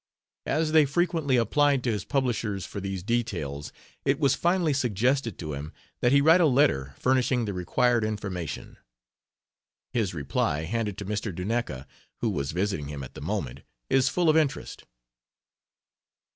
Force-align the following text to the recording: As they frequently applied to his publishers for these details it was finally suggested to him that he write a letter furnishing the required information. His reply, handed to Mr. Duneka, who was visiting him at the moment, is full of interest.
As 0.47 0.71
they 0.71 0.85
frequently 0.87 1.35
applied 1.37 1.83
to 1.83 1.91
his 1.91 2.05
publishers 2.05 2.65
for 2.65 2.79
these 2.79 3.03
details 3.03 3.71
it 4.03 4.19
was 4.19 4.33
finally 4.33 4.73
suggested 4.73 5.37
to 5.37 5.53
him 5.53 5.71
that 5.99 6.11
he 6.11 6.21
write 6.21 6.41
a 6.41 6.47
letter 6.47 6.95
furnishing 6.97 7.45
the 7.45 7.53
required 7.53 8.03
information. 8.03 8.77
His 9.93 10.15
reply, 10.15 10.63
handed 10.63 10.97
to 10.97 11.05
Mr. 11.05 11.31
Duneka, 11.31 11.85
who 12.17 12.31
was 12.31 12.51
visiting 12.51 12.87
him 12.87 13.03
at 13.03 13.13
the 13.13 13.21
moment, 13.21 13.61
is 13.91 14.09
full 14.09 14.27
of 14.27 14.35
interest. 14.35 14.85